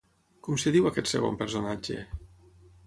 Com 0.47 0.55
es 0.59 0.65
diu 0.77 0.89
aquest 0.91 1.11
segon 1.13 1.39
personatge? 1.43 2.01